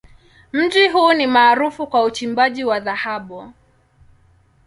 Mji 0.53 0.87
huu 0.87 1.13
ni 1.13 1.27
maarufu 1.27 1.87
kwa 1.87 2.03
uchimbaji 2.03 2.63
wa 2.63 2.79
dhahabu. 2.79 3.53